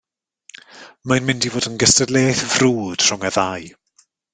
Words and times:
Mae'n 1.11 1.27
mynd 1.29 1.47
i 1.49 1.53
fod 1.57 1.69
yn 1.73 1.77
gystadleuaeth 1.85 2.43
frwd 2.57 3.09
rhwng 3.11 3.31
y 3.31 3.35
ddau 3.41 3.73